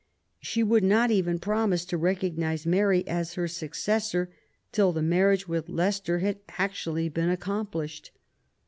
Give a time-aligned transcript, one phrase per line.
[0.39, 4.31] She would not even promise to recognise Mary as her successor
[4.71, 8.09] till the marriage with Leicester had actually been accomplished.